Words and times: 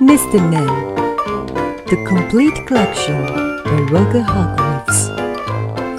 Mr. 0.00 0.38
Men. 0.50 0.66
The 1.86 1.96
complete 2.06 2.66
collection 2.66 3.24
by 3.64 3.80
Roger 3.90 4.20
Hargreaves. 4.20 5.08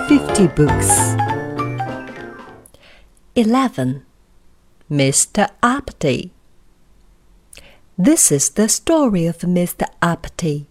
50 0.08 0.47
books. 0.50 1.16
11. 3.36 4.05
Mr. 4.91 5.49
Uppity. 5.63 6.31
This 7.97 8.31
is 8.31 8.52
the 8.52 8.70
story 8.70 9.25
of 9.25 9.40
Mr. 9.40 9.88
Uppity, 10.00 10.68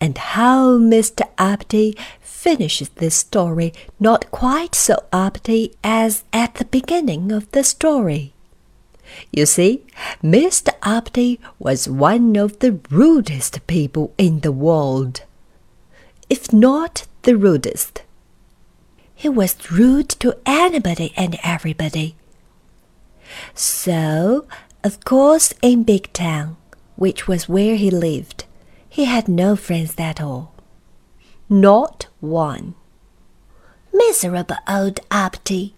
and 0.00 0.16
how 0.16 0.78
Mr. 0.78 1.28
Uppity 1.38 1.98
finishes 2.20 2.90
this 2.90 3.16
story 3.16 3.72
not 3.98 4.30
quite 4.30 4.76
so 4.76 5.02
uppity 5.12 5.74
as 5.82 6.22
at 6.32 6.54
the 6.54 6.64
beginning 6.64 7.32
of 7.32 7.50
the 7.50 7.64
story. 7.64 8.35
You 9.32 9.46
see, 9.46 9.84
Mr. 10.22 10.70
Uppity 10.82 11.40
was 11.58 11.88
one 11.88 12.36
of 12.36 12.58
the 12.58 12.78
rudest 12.90 13.66
people 13.66 14.12
in 14.18 14.40
the 14.40 14.52
world, 14.52 15.22
if 16.28 16.52
not 16.52 17.06
the 17.22 17.36
rudest. 17.36 18.02
He 19.14 19.28
was 19.28 19.70
rude 19.70 20.08
to 20.20 20.36
anybody 20.44 21.12
and 21.16 21.38
everybody. 21.42 22.16
So, 23.54 24.46
of 24.84 25.04
course, 25.04 25.52
in 25.62 25.84
Big 25.84 26.12
Town, 26.12 26.56
which 26.96 27.26
was 27.26 27.48
where 27.48 27.76
he 27.76 27.90
lived, 27.90 28.44
he 28.88 29.04
had 29.04 29.28
no 29.28 29.56
friends 29.56 29.94
at 29.98 30.20
all. 30.20 30.52
Not 31.48 32.06
one. 32.20 32.74
Miserable 33.92 34.56
old 34.68 35.00
Uppity, 35.10 35.74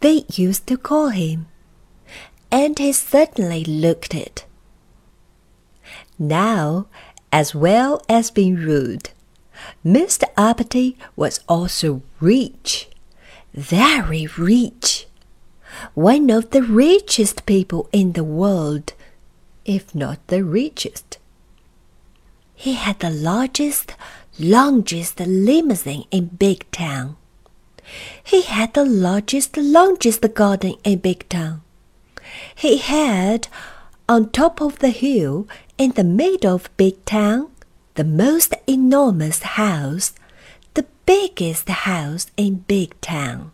they 0.00 0.24
used 0.32 0.66
to 0.66 0.76
call 0.76 1.08
him 1.08 1.46
and 2.50 2.78
he 2.78 2.92
certainly 2.92 3.64
looked 3.64 4.14
it. 4.14 4.44
Now, 6.18 6.86
as 7.32 7.54
well 7.54 8.02
as 8.08 8.30
being 8.30 8.56
rude, 8.56 9.10
Mr. 9.84 10.24
Uppity 10.36 10.96
was 11.16 11.40
also 11.48 12.02
rich, 12.20 12.88
very 13.52 14.26
rich, 14.38 15.06
one 15.94 16.30
of 16.30 16.50
the 16.50 16.62
richest 16.62 17.46
people 17.46 17.88
in 17.92 18.12
the 18.12 18.24
world, 18.24 18.94
if 19.64 19.94
not 19.94 20.26
the 20.28 20.44
richest. 20.44 21.18
He 22.54 22.74
had 22.74 23.00
the 23.00 23.10
largest, 23.10 23.94
longest 24.38 25.20
limousine 25.20 26.04
in 26.10 26.26
Big 26.26 26.70
Town. 26.70 27.16
He 28.24 28.42
had 28.42 28.74
the 28.74 28.84
largest, 28.84 29.56
longest 29.56 30.22
garden 30.34 30.74
in 30.82 30.98
Big 31.00 31.28
Town. 31.28 31.62
He 32.54 32.78
had, 32.78 33.48
on 34.08 34.30
top 34.30 34.60
of 34.60 34.78
the 34.78 34.90
hill, 34.90 35.48
in 35.78 35.92
the 35.92 36.04
middle 36.04 36.54
of 36.54 36.74
Big 36.76 37.04
Town, 37.04 37.50
the 37.94 38.04
most 38.04 38.54
enormous 38.66 39.42
house, 39.42 40.12
the 40.74 40.86
biggest 41.06 41.68
house 41.68 42.26
in 42.36 42.64
Big 42.68 43.00
Town. 43.00 43.52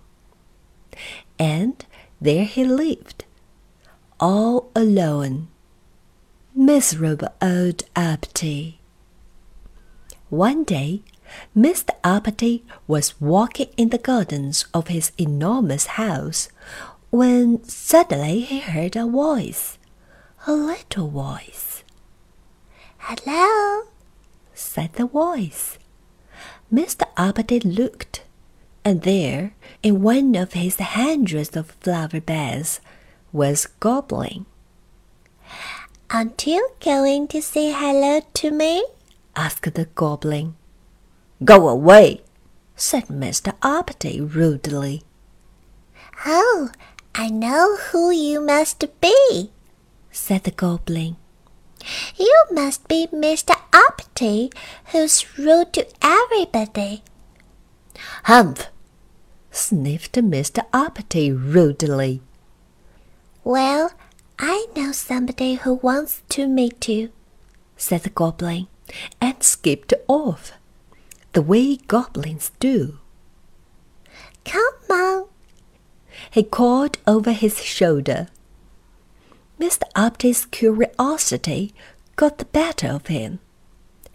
And 1.39 1.85
there 2.21 2.45
he 2.45 2.65
lived, 2.65 3.25
all 4.21 4.71
alone. 4.75 5.49
Miserable 6.55 7.29
old 7.41 7.85
Uppity. 7.97 8.79
One 10.29 10.65
day, 10.65 11.03
Mr. 11.57 11.91
Uppity 12.05 12.65
was 12.87 13.21
walking 13.21 13.69
in 13.77 13.89
the 13.89 13.99
gardens 13.99 14.67
of 14.75 14.89
his 14.89 15.13
enormous 15.19 15.87
house 15.99 16.49
when 17.13 17.63
suddenly 17.65 18.41
he 18.41 18.61
heard 18.61 18.97
a 18.97 19.07
voice, 19.07 19.77
a 20.47 20.53
little 20.53 21.09
voice. 21.09 21.85
Hello, 22.97 23.83
said 24.55 24.95
the 24.95 25.05
voice. 25.05 25.79
Mr. 26.73 27.03
Uppity 27.19 27.61
looked, 27.61 28.23
and 28.83 29.03
there, 29.03 29.53
in 29.83 30.01
one 30.01 30.35
of 30.35 30.55
his 30.55 30.77
hundreds 30.81 31.55
of 31.55 31.73
flower 31.83 32.19
beds, 32.19 32.81
was 33.31 33.67
Goblin. 33.79 34.47
Aren't 36.09 36.47
you 36.47 36.67
going 36.81 37.29
to 37.29 37.43
say 37.43 37.73
hello 37.73 38.23
to 38.41 38.51
me? 38.51 38.87
asked 39.37 39.75
the 39.75 39.85
Goblin. 39.85 40.55
Go 41.45 41.69
away, 41.69 42.23
said 42.75 43.09
Mr. 43.09 43.53
Uppity 43.61 44.19
rudely. 44.19 45.03
Oh, 46.25 46.71
I 47.15 47.29
know 47.29 47.77
who 47.77 48.11
you 48.11 48.41
must 48.41 48.85
be, 49.01 49.51
said 50.11 50.45
the 50.45 50.51
goblin. 50.51 51.17
You 52.17 52.45
must 52.51 52.89
be 52.89 53.09
Mr. 53.13 53.55
Uppity, 53.73 54.51
who's 54.93 55.39
rude 55.39 55.73
to 55.75 55.87
everybody. 56.01 57.03
Humph! 58.25 58.69
sniffed 59.51 60.15
Mr. 60.15 60.65
Uppity 60.73 61.31
rudely. 61.31 62.23
Well, 63.45 63.93
I 64.39 64.67
know 64.75 64.93
somebody 64.93 65.55
who 65.55 65.75
wants 65.75 66.23
to 66.31 66.49
meet 66.49 66.89
you, 66.89 67.11
said 67.77 68.05
the 68.05 68.11
goblin, 68.11 68.69
and 69.21 69.43
skipped 69.43 69.93
off, 70.09 70.53
the 71.33 71.43
way 71.43 71.77
goblins 71.77 72.53
do. 72.59 72.99
Come 74.45 74.75
on, 74.91 75.27
he 76.33 76.43
called 76.43 76.97
over 77.07 77.33
his 77.33 77.63
shoulder. 77.63 78.27
Mr. 79.61 79.83
Uppity's 79.95 80.47
curiosity 80.47 81.75
got 82.17 82.39
the 82.39 82.47
better 82.47 82.89
of 82.89 83.07
him. 83.09 83.39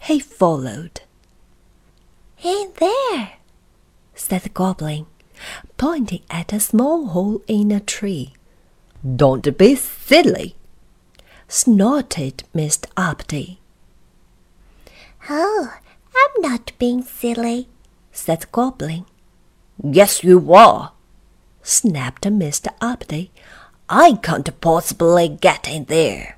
He 0.00 0.18
followed. 0.18 1.00
In 2.42 2.72
there, 2.80 3.34
said 4.14 4.42
the 4.42 4.48
goblin, 4.48 5.06
pointing 5.76 6.22
at 6.28 6.52
a 6.52 6.58
small 6.58 7.06
hole 7.06 7.40
in 7.46 7.70
a 7.70 7.78
tree. 7.78 8.32
Don't 9.04 9.56
be 9.56 9.76
silly, 9.76 10.56
snorted 11.46 12.42
Mr. 12.52 12.86
Uppity. 12.96 13.60
Oh, 15.30 15.72
I'm 16.16 16.42
not 16.42 16.72
being 16.80 17.02
silly, 17.02 17.68
said 18.10 18.40
the 18.40 18.46
goblin. 18.50 19.04
Yes, 19.80 20.24
you 20.24 20.52
are, 20.52 20.92
snapped 21.68 22.22
Mr. 22.24 22.72
Uppity. 22.80 23.30
I 23.88 24.14
can't 24.22 24.60
possibly 24.60 25.28
get 25.28 25.68
in 25.68 25.84
there. 25.84 26.36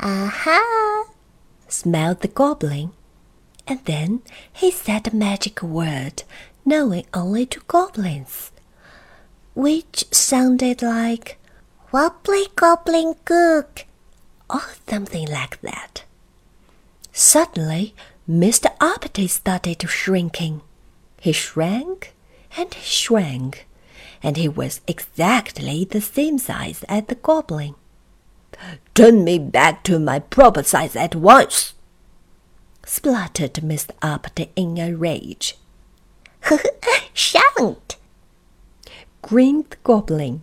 Aha! 0.00 0.50
Uh-huh, 0.50 1.12
smiled 1.68 2.20
the 2.20 2.28
goblin. 2.28 2.92
And 3.66 3.84
then 3.84 4.22
he 4.52 4.70
said 4.70 5.06
a 5.06 5.14
magic 5.14 5.62
word 5.62 6.22
known 6.64 7.02
only 7.12 7.46
to 7.46 7.60
goblins, 7.66 8.50
which 9.54 10.04
sounded 10.10 10.82
like 10.82 11.38
Wobbly 11.92 12.46
Goblin 12.54 13.14
Gook, 13.24 13.84
or 14.48 14.62
something 14.88 15.26
like 15.28 15.60
that. 15.62 16.04
Suddenly, 17.12 17.94
Mr. 18.28 18.70
Uppity 18.80 19.26
started 19.26 19.88
shrinking. 19.88 20.60
He 21.20 21.32
shrank 21.32 22.14
and 22.56 22.72
shrank 22.74 23.65
and 24.26 24.36
he 24.36 24.48
was 24.48 24.80
exactly 24.88 25.84
the 25.84 26.00
same 26.00 26.36
size 26.36 26.82
as 26.88 27.04
the 27.04 27.14
goblin. 27.14 27.76
Turn 28.92 29.22
me 29.22 29.38
back 29.38 29.84
to 29.84 30.00
my 30.00 30.18
proper 30.18 30.64
size 30.64 30.96
at 30.96 31.14
once, 31.14 31.74
spluttered 32.84 33.54
Mr. 33.62 33.90
Uppity 34.02 34.50
in 34.56 34.78
a 34.78 34.92
rage. 34.94 35.56
Shan't, 37.14 37.96
grinned 39.22 39.70
the 39.70 39.76
goblin. 39.84 40.42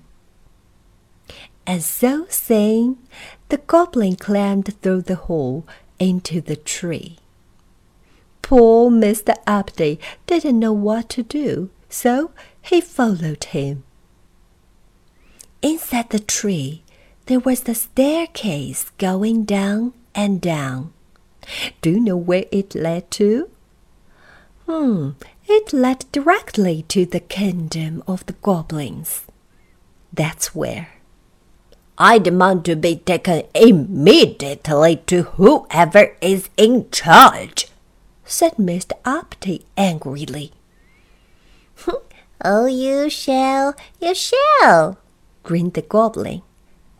And 1.68 1.84
so 1.84 2.26
saying, 2.30 2.98
the 3.50 3.58
goblin 3.58 4.16
climbed 4.16 4.82
through 4.82 5.02
the 5.02 5.16
hole 5.16 5.68
into 6.00 6.40
the 6.40 6.56
tree. 6.56 7.18
Poor 8.42 8.90
Mr. 8.90 9.36
Uppity 9.46 10.00
didn't 10.26 10.60
know 10.60 10.72
what 10.72 11.10
to 11.10 11.24
do, 11.24 11.70
so 11.94 12.32
he 12.60 12.82
followed 12.82 13.44
him. 13.56 13.84
Inside 15.62 16.10
the 16.10 16.20
tree, 16.20 16.82
there 17.28 17.40
was 17.40 17.62
the 17.62 17.76
staircase 17.76 18.90
going 18.98 19.46
down 19.46 19.94
and 20.16 20.42
down. 20.42 20.92
Do 21.82 21.92
you 21.92 22.00
know 22.00 22.18
where 22.18 22.46
it 22.52 22.74
led 22.74 23.12
to? 23.12 23.50
Hmm, 24.66 25.12
it 25.48 25.72
led 25.72 26.06
directly 26.12 26.84
to 26.90 27.06
the 27.06 27.20
kingdom 27.20 28.04
of 28.08 28.26
the 28.26 28.34
goblins. 28.42 29.28
That's 30.12 30.56
where. 30.56 30.90
I 31.98 32.18
demand 32.18 32.66
to 32.66 32.76
be 32.76 32.96
taken 32.96 33.44
immediately 33.54 34.96
to 35.08 35.24
whoever 35.38 36.18
is 36.22 36.50
in 36.58 36.90
charge, 36.90 37.68
said 38.26 38.54
Mr. 38.56 38.94
Uppity 39.06 39.66
angrily. 39.78 40.54
Oh, 42.46 42.66
you 42.66 43.10
shall, 43.10 43.74
you 44.02 44.14
shall, 44.14 44.98
grinned 45.44 45.76
the 45.76 45.82
goblin, 45.82 46.42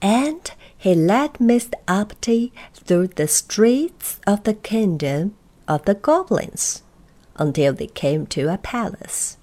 and 0.02 0.50
he 0.78 0.96
led 0.96 1.34
Mr. 1.34 1.74
Uppity 1.86 2.54
through 2.74 3.08
the 3.08 3.28
streets 3.28 4.22
of 4.26 4.44
the 4.44 4.54
kingdom 4.54 5.36
of 5.68 5.84
the 5.84 5.96
goblins 5.96 6.82
until 7.36 7.74
they 7.74 7.88
came 7.88 8.26
to 8.28 8.54
a 8.54 8.58
palace. 8.58 9.38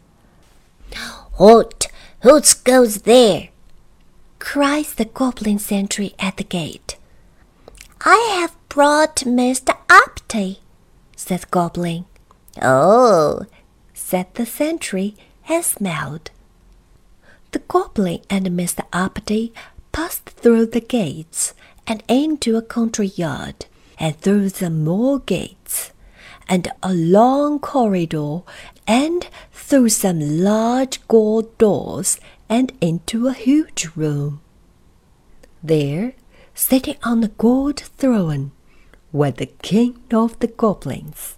Halt! 1.32 1.88
Who 2.22 2.40
goes 2.64 3.02
there? 3.02 3.48
cries 4.38 4.94
the 4.94 5.04
goblin 5.04 5.58
sentry 5.58 6.14
at 6.18 6.36
the 6.36 6.44
gate. 6.44 6.96
I 8.02 8.38
have 8.40 8.56
brought 8.68 9.16
Mr. 9.16 9.76
Uppity, 9.88 10.60
said 11.14 11.50
goblin. 11.50 12.06
Oh, 12.60 13.44
said 14.10 14.26
the 14.34 14.44
sentry 14.44 15.14
and 15.48 15.64
smiled. 15.64 16.32
The 17.52 17.60
goblin 17.60 18.18
and 18.28 18.46
Mr. 18.48 18.84
Uppity 18.92 19.52
passed 19.92 20.30
through 20.30 20.66
the 20.66 20.80
gates 20.80 21.54
and 21.86 22.02
into 22.08 22.56
a 22.56 22.62
country 22.76 23.06
yard, 23.06 23.66
and 24.00 24.18
through 24.18 24.48
some 24.48 24.82
more 24.82 25.20
gates, 25.20 25.92
and 26.48 26.66
a 26.82 26.92
long 26.92 27.60
corridor, 27.60 28.40
and 28.84 29.28
through 29.52 29.90
some 29.90 30.18
large 30.18 31.06
gold 31.06 31.56
doors, 31.58 32.18
and 32.48 32.72
into 32.80 33.28
a 33.28 33.32
huge 33.32 33.90
room. 33.94 34.40
There, 35.62 36.14
sitting 36.52 36.96
on 37.04 37.22
a 37.22 37.28
gold 37.28 37.78
throne, 37.78 38.50
was 39.12 39.34
the 39.34 39.46
king 39.46 40.02
of 40.10 40.36
the 40.40 40.48
goblins. 40.48 41.36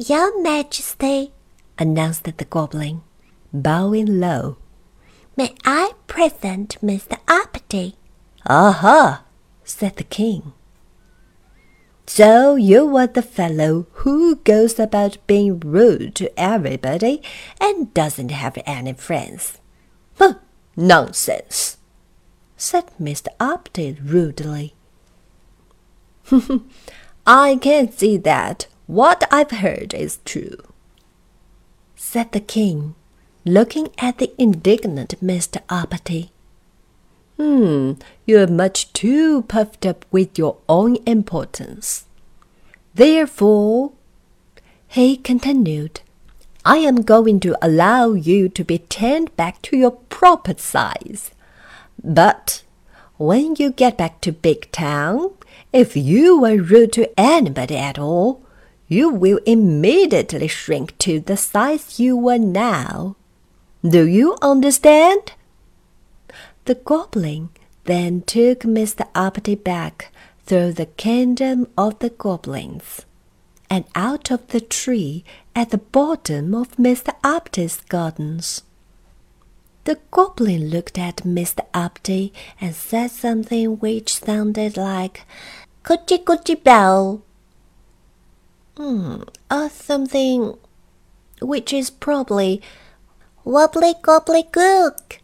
Your 0.00 0.40
Majesty, 0.40 1.32
announced 1.76 2.22
the 2.22 2.44
goblin, 2.44 3.02
bowing 3.52 4.20
low. 4.20 4.56
May 5.36 5.56
I 5.64 5.94
present 6.06 6.76
Mr. 6.80 7.18
Uppity? 7.26 7.96
Aha, 8.46 9.24
said 9.64 9.96
the 9.96 10.04
king. 10.04 10.52
So 12.06 12.54
you 12.54 12.96
are 12.96 13.08
the 13.08 13.22
fellow 13.22 13.88
who 14.04 14.36
goes 14.36 14.78
about 14.78 15.18
being 15.26 15.58
rude 15.58 16.14
to 16.14 16.30
everybody 16.38 17.20
and 17.60 17.92
doesn't 17.92 18.30
have 18.30 18.56
any 18.64 18.92
friends. 18.92 19.58
Huh, 20.16 20.34
nonsense, 20.76 21.78
said 22.56 22.84
Mr. 23.00 23.26
Uppity 23.40 23.98
rudely. 24.00 24.76
I 27.26 27.58
can 27.60 27.90
see 27.90 28.16
that 28.18 28.68
what 28.88 29.22
I've 29.30 29.50
heard 29.50 29.92
is 29.92 30.18
true, 30.24 30.56
said 31.94 32.32
the 32.32 32.40
king 32.40 32.94
looking 33.44 33.90
at 33.98 34.16
the 34.16 34.32
indignant 34.40 35.14
Mr. 35.22 35.60
Uppity. 35.68 36.30
Hmm, 37.36 37.92
you're 38.24 38.46
much 38.46 38.90
too 38.94 39.42
puffed 39.42 39.84
up 39.84 40.06
with 40.10 40.38
your 40.38 40.56
own 40.70 40.96
importance. 41.04 42.06
Therefore, 42.94 43.92
he 44.86 45.18
continued, 45.18 46.00
I 46.64 46.78
am 46.78 47.02
going 47.02 47.40
to 47.40 47.58
allow 47.60 48.12
you 48.14 48.48
to 48.48 48.64
be 48.64 48.78
turned 48.78 49.36
back 49.36 49.60
to 49.62 49.76
your 49.76 49.92
proper 50.08 50.54
size. 50.56 51.30
But 52.02 52.62
when 53.18 53.54
you 53.56 53.70
get 53.70 53.98
back 53.98 54.22
to 54.22 54.32
Big 54.32 54.72
Town, 54.72 55.32
if 55.74 55.94
you 55.94 56.40
were 56.40 56.56
rude 56.56 56.94
to 56.94 57.20
anybody 57.20 57.76
at 57.76 57.98
all, 57.98 58.42
you 58.88 59.10
will 59.10 59.38
immediately 59.44 60.48
shrink 60.48 60.96
to 60.98 61.20
the 61.20 61.36
size 61.36 62.00
you 62.00 62.16
were 62.16 62.38
now. 62.38 63.16
Do 63.82 64.06
you 64.06 64.36
understand? 64.42 65.32
The 66.64 66.74
goblin 66.74 67.50
then 67.84 68.22
took 68.22 68.60
Mr. 68.60 69.06
Uppity 69.14 69.54
back 69.54 70.10
through 70.44 70.72
the 70.72 70.86
kingdom 70.86 71.68
of 71.76 71.98
the 71.98 72.10
goblins 72.10 73.04
and 73.70 73.84
out 73.94 74.30
of 74.30 74.46
the 74.48 74.60
tree 74.60 75.24
at 75.54 75.70
the 75.70 75.78
bottom 75.78 76.54
of 76.54 76.76
Mr. 76.76 77.14
Uppity's 77.22 77.80
gardens. 77.88 78.62
The 79.84 79.98
goblin 80.10 80.70
looked 80.70 80.98
at 80.98 81.18
Mr. 81.18 81.60
Uppity 81.74 82.32
and 82.60 82.74
said 82.74 83.10
something 83.10 83.78
which 83.78 84.14
sounded 84.14 84.76
like 84.76 85.26
"Coochie 85.84 86.24
coochie 86.24 86.62
bell." 86.62 87.22
Hmm, 88.78 89.22
or 89.50 89.68
something 89.70 90.56
which 91.42 91.72
is 91.72 91.90
probably 91.90 92.62
Wobbly 93.44 93.94
gobbly 94.02 94.44
gook, 94.44 95.18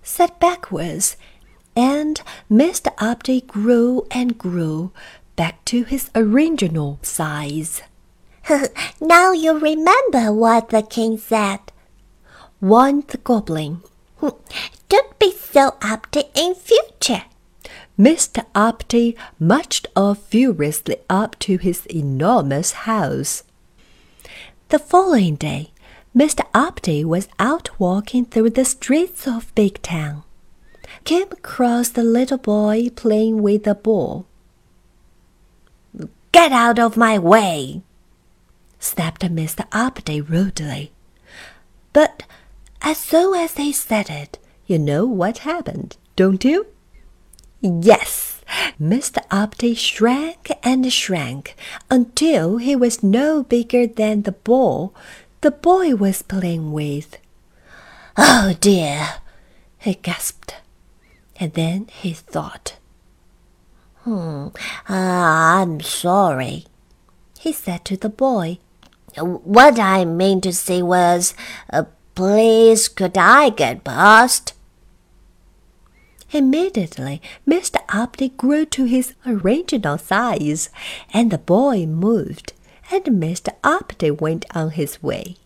said 0.00 0.38
backwards, 0.38 1.16
and 1.74 2.20
Mr. 2.48 2.92
Uppity 2.98 3.40
grew 3.40 4.06
and 4.12 4.38
grew 4.38 4.92
back 5.34 5.64
to 5.64 5.82
his 5.82 6.08
original 6.14 7.00
size. 7.02 7.82
now 9.00 9.32
you 9.32 9.58
remember 9.58 10.32
what 10.32 10.68
the 10.68 10.82
king 10.82 11.18
said, 11.18 11.60
warned 12.60 13.08
the 13.08 13.18
goblin. 13.18 13.82
Don't 14.20 15.18
be 15.18 15.32
so 15.32 15.74
uppity 15.82 16.28
in 16.34 16.54
future. 16.54 17.24
Mr. 17.98 18.44
Uppity 18.54 19.16
marched 19.38 19.86
off 19.94 20.18
furiously 20.18 20.96
up 21.10 21.38
to 21.40 21.58
his 21.58 21.86
enormous 21.86 22.72
house. 22.72 23.42
The 24.70 24.78
following 24.78 25.36
day, 25.36 25.72
Mr. 26.16 26.46
Uppity 26.54 27.04
was 27.04 27.28
out 27.38 27.68
walking 27.78 28.24
through 28.24 28.50
the 28.50 28.64
streets 28.64 29.26
of 29.26 29.54
Big 29.54 29.82
Town. 29.82 30.22
Came 31.04 31.30
across 31.30 31.90
the 31.90 32.02
little 32.02 32.38
boy 32.38 32.88
playing 32.90 33.42
with 33.42 33.66
a 33.66 33.74
ball. 33.74 34.26
Get 36.32 36.52
out 36.52 36.78
of 36.78 36.96
my 36.96 37.18
way! 37.18 37.82
snapped 38.78 39.22
Mr. 39.22 39.66
Uppity 39.70 40.20
rudely. 40.20 40.92
But 41.92 42.24
as 42.80 42.98
soon 42.98 43.34
as 43.34 43.56
he 43.56 43.72
said 43.72 44.10
it, 44.10 44.38
you 44.66 44.78
know 44.78 45.06
what 45.06 45.38
happened, 45.38 45.96
don't 46.16 46.44
you? 46.44 46.66
Yes, 47.62 48.42
Mr. 48.80 49.22
Uppity 49.30 49.74
shrank 49.74 50.50
and 50.64 50.92
shrank 50.92 51.54
until 51.88 52.56
he 52.56 52.74
was 52.74 53.02
no 53.02 53.44
bigger 53.44 53.86
than 53.86 54.22
the 54.22 54.32
ball 54.32 54.92
the 55.42 55.50
boy 55.50 55.94
was 55.94 56.22
playing 56.22 56.72
with. 56.72 57.18
Oh 58.16 58.54
dear, 58.60 59.22
he 59.78 59.94
gasped. 59.94 60.56
And 61.38 61.52
then 61.54 61.88
he 61.92 62.12
thought. 62.12 62.78
Hmm, 64.02 64.48
uh, 64.88 64.94
I'm 65.62 65.80
sorry, 65.80 66.66
he 67.38 67.52
said 67.52 67.84
to 67.86 67.96
the 67.96 68.08
boy. 68.08 68.58
What 69.16 69.78
I 69.78 70.04
mean 70.04 70.40
to 70.40 70.52
say 70.52 70.82
was, 70.82 71.34
uh, 71.72 71.84
please 72.14 72.88
could 72.88 73.16
I 73.16 73.50
get 73.50 73.84
past? 73.84 74.54
Immediately, 76.32 77.20
Mr. 77.46 77.76
Uppity 77.88 78.30
grew 78.30 78.64
to 78.66 78.84
his 78.84 79.14
original 79.26 79.98
size, 79.98 80.70
and 81.12 81.30
the 81.30 81.38
boy 81.38 81.86
moved 81.86 82.54
and 82.92 83.04
Mr. 83.04 83.54
Uppity 83.64 84.10
went 84.10 84.44
on 84.54 84.70
his 84.70 85.02
way. 85.02 85.36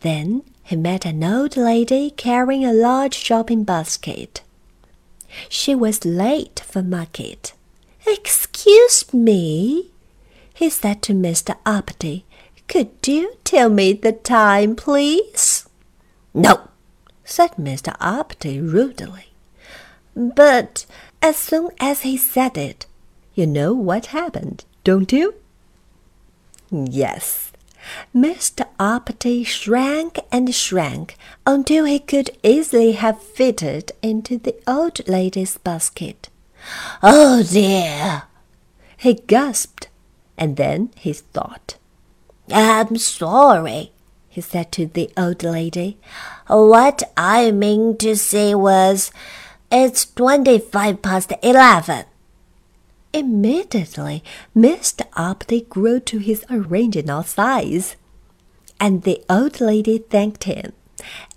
Then 0.00 0.42
he 0.62 0.76
met 0.76 1.04
an 1.04 1.22
old 1.22 1.56
lady 1.56 2.10
carrying 2.10 2.64
a 2.64 2.72
large 2.72 3.14
shopping 3.14 3.64
basket. 3.64 4.42
She 5.48 5.74
was 5.74 6.04
late 6.04 6.60
for 6.60 6.82
market. 6.82 7.52
Excuse 8.06 9.12
me, 9.12 9.90
he 10.54 10.70
said 10.70 11.02
to 11.02 11.12
Mr. 11.12 11.56
Uppity. 11.66 12.24
Could 12.66 12.90
you 13.06 13.34
tell 13.44 13.68
me 13.68 13.92
the 13.92 14.12
time, 14.12 14.76
please? 14.76 15.68
No, 16.32 16.68
said 17.24 17.52
Mr. 17.52 17.94
Uppity 18.00 18.60
rudely. 18.60 19.27
But 20.18 20.84
as 21.22 21.36
soon 21.36 21.70
as 21.78 22.02
he 22.02 22.16
said 22.16 22.58
it, 22.58 22.86
you 23.34 23.46
know 23.46 23.72
what 23.72 24.06
happened, 24.06 24.64
don't 24.82 25.12
you? 25.12 25.36
Yes. 26.72 27.52
Mr. 28.12 28.66
Uppity 28.80 29.44
shrank 29.44 30.18
and 30.32 30.52
shrank 30.52 31.16
until 31.46 31.84
he 31.84 32.00
could 32.00 32.30
easily 32.42 32.92
have 32.92 33.22
fitted 33.22 33.92
into 34.02 34.38
the 34.38 34.56
old 34.66 35.06
lady's 35.06 35.56
basket. 35.56 36.28
Oh 37.00 37.44
dear! 37.44 38.24
He 38.96 39.14
gasped, 39.14 39.86
and 40.36 40.56
then 40.56 40.90
he 40.96 41.12
thought. 41.12 41.76
I'm 42.50 42.96
sorry, 42.96 43.92
he 44.28 44.40
said 44.40 44.72
to 44.72 44.86
the 44.86 45.10
old 45.16 45.44
lady. 45.44 45.98
What 46.48 47.04
I 47.16 47.52
mean 47.52 47.96
to 47.98 48.16
say 48.16 48.54
was, 48.56 49.12
it's 49.70 50.06
twenty-five 50.06 51.02
past 51.02 51.32
eleven. 51.42 52.04
Immediately, 53.12 54.22
Mr. 54.56 55.06
Uppity 55.14 55.62
grew 55.62 56.00
to 56.00 56.18
his 56.18 56.44
original 56.50 57.22
size, 57.22 57.96
and 58.78 59.02
the 59.02 59.22
old 59.28 59.60
lady 59.60 59.98
thanked 59.98 60.44
him, 60.44 60.72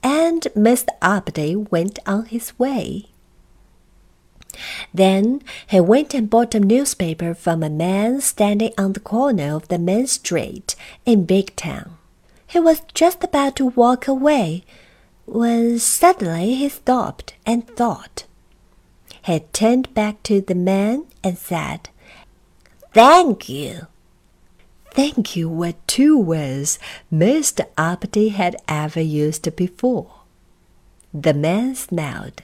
and 0.03 0.41
Mr. 0.55 0.89
Uppity 1.01 1.55
went 1.55 2.00
on 2.05 2.25
his 2.25 2.57
way. 2.59 3.07
Then 4.93 5.41
he 5.67 5.79
went 5.79 6.13
and 6.13 6.29
bought 6.29 6.53
a 6.55 6.59
newspaper 6.59 7.33
from 7.33 7.63
a 7.63 7.69
man 7.69 8.19
standing 8.19 8.73
on 8.77 8.93
the 8.93 9.00
corner 9.00 9.55
of 9.55 9.69
the 9.69 9.79
main 9.79 10.07
street 10.07 10.75
in 11.05 11.25
Big 11.25 11.55
Town. 11.55 11.97
He 12.47 12.59
was 12.59 12.81
just 12.93 13.23
about 13.23 13.55
to 13.55 13.67
walk 13.67 14.09
away 14.09 14.65
when 15.31 15.79
suddenly 15.79 16.55
he 16.55 16.67
stopped 16.67 17.33
and 17.45 17.65
thought. 17.65 18.25
He 19.23 19.39
turned 19.39 19.93
back 19.93 20.21
to 20.23 20.41
the 20.41 20.55
man 20.55 21.05
and 21.23 21.38
said, 21.38 21.89
Thank 22.93 23.47
you. 23.47 23.88
Thank 24.93 25.38
you 25.38 25.47
were 25.47 25.75
two 25.88 26.17
words 26.17 26.79
Mr. 27.13 27.65
Uppity 27.77 28.29
had 28.29 28.57
ever 28.67 29.00
used 29.00 29.55
before. 29.55 30.15
The 31.13 31.33
man 31.33 31.75
smiled. 31.75 32.41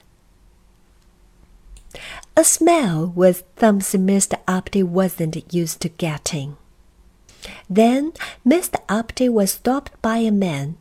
A 2.37 2.45
smile 2.45 3.11
was 3.13 3.43
something 3.59 4.07
Mr. 4.07 4.39
Uppity 4.47 4.83
wasn't 4.83 5.53
used 5.53 5.81
to 5.81 5.89
getting. 5.89 6.55
Then 7.69 8.13
Mr. 8.45 8.79
Uppity 8.87 9.27
was 9.27 9.51
stopped 9.51 10.01
by 10.01 10.17
a 10.19 10.31
man 10.31 10.77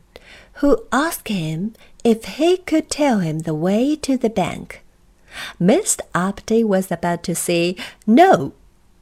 who 0.57 0.85
asked 0.91 1.27
him 1.27 1.73
if 2.03 2.25
he 2.25 2.57
could 2.57 2.89
tell 2.89 3.19
him 3.19 3.39
the 3.39 3.55
way 3.55 3.95
to 3.95 4.17
the 4.17 4.29
bank. 4.29 4.83
Mr. 5.59 6.01
Uppity 6.13 6.63
was 6.63 6.91
about 6.91 7.23
to 7.23 7.35
say 7.35 7.75
no 8.05 8.53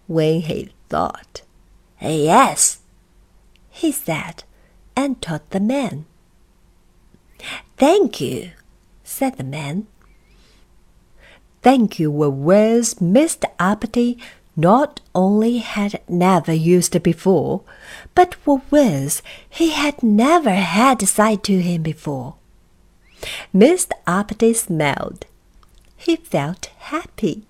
when 0.08 0.42
he 0.42 0.70
thought. 0.90 1.42
Yes, 2.02 2.80
he 3.70 3.92
said, 3.92 4.44
and 4.96 5.22
told 5.22 5.42
the 5.50 5.60
man. 5.60 6.06
Thank 7.78 8.22
you, 8.22 8.52
said 9.04 9.38
the 9.38 9.44
man. 9.44 9.88
Thank 11.62 12.00
you 12.00 12.12
were 12.12 12.30
words 12.30 12.96
Mr. 12.96 13.46
Uppity 13.60 14.18
not 14.56 15.02
only 15.14 15.58
had 15.58 16.02
never 16.08 16.54
used 16.54 17.02
before, 17.04 17.64
but 18.14 18.36
were 18.46 18.62
words 18.72 19.22
he 19.50 19.72
had 19.72 20.02
never 20.02 20.52
had 20.52 21.02
said 21.02 21.44
to 21.44 21.62
him 21.62 21.82
before. 21.82 22.36
Mr. 23.54 23.92
Uppity 24.06 24.54
smiled. 24.54 25.26
He 25.96 26.16
felt 26.16 26.70
happy. 26.78 27.46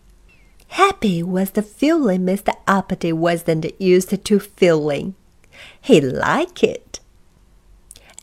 Happy 0.69 1.23
was 1.23 1.51
the 1.51 1.61
feeling 1.61 2.21
Mr. 2.21 2.53
Uppity 2.67 3.13
wasn't 3.13 3.79
used 3.79 4.23
to 4.23 4.39
feeling. 4.39 5.15
He 5.81 6.01
liked 6.01 6.63
it. 6.63 6.99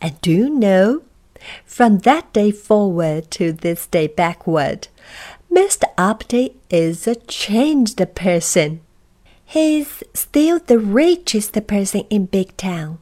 And 0.01 0.19
do 0.21 0.31
you 0.31 0.49
know, 0.49 1.03
from 1.65 1.99
that 1.99 2.31
day 2.33 2.51
forward 2.51 3.31
to 3.31 3.53
this 3.53 3.87
day 3.87 4.07
backward, 4.07 4.87
Mr. 5.51 5.83
Uppity 5.97 6.55
is 6.69 7.07
a 7.07 7.15
changed 7.15 8.01
person. 8.15 8.81
He's 9.45 10.03
still 10.13 10.59
the 10.59 10.79
richest 10.79 11.53
person 11.67 12.01
in 12.09 12.25
Big 12.25 12.57
Town. 12.57 12.99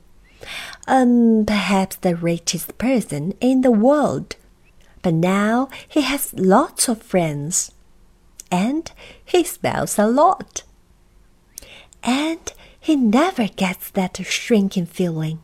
Um, 0.88 1.46
perhaps 1.46 1.96
the 1.98 2.16
richest 2.16 2.78
person 2.78 3.34
in 3.40 3.62
the 3.62 3.72
world. 3.72 4.36
But 5.02 5.16
now 5.16 5.70
he 5.88 6.02
has 6.02 6.34
lots 6.34 6.88
of 6.88 7.02
friends. 7.02 7.72
And 8.52 8.92
he 9.24 9.44
smells 9.44 9.98
a 9.98 10.08
lot. 10.08 10.64
And 12.04 12.52
he 12.80 12.96
never 12.96 13.48
gets 13.48 13.90
that 13.92 14.18
shrinking 14.26 14.88
feeling. 14.88 15.40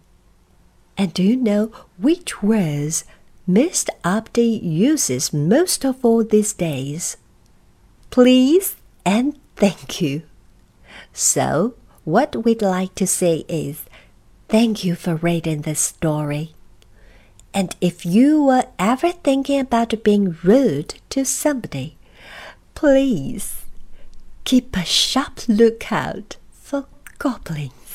And 0.97 1.13
do 1.13 1.23
you 1.23 1.35
know 1.35 1.71
which 1.97 2.41
words 2.41 3.05
Mr. 3.47 3.89
Uppity 4.03 4.59
uses 4.61 5.31
most 5.31 5.85
of 5.85 6.03
all 6.03 6.23
these 6.23 6.53
days? 6.53 7.17
Please 8.09 8.75
and 9.05 9.37
thank 9.55 10.01
you. 10.01 10.23
So, 11.13 11.75
what 12.03 12.43
we'd 12.43 12.61
like 12.61 12.95
to 12.95 13.05
say 13.07 13.45
is 13.47 13.83
thank 14.49 14.83
you 14.83 14.95
for 14.95 15.15
reading 15.15 15.61
this 15.61 15.79
story. 15.79 16.56
And 17.53 17.75
if 17.81 18.05
you 18.05 18.43
were 18.43 18.65
ever 18.77 19.11
thinking 19.11 19.59
about 19.59 20.03
being 20.03 20.37
rude 20.43 20.95
to 21.09 21.25
somebody, 21.25 21.97
please 22.75 23.65
keep 24.43 24.75
a 24.77 24.85
sharp 24.85 25.47
lookout 25.47 26.37
for 26.51 26.85
goblins. 27.17 27.86